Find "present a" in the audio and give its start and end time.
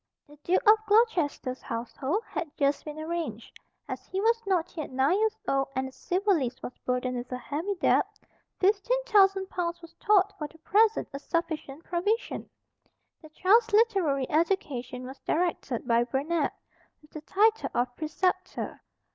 10.57-11.19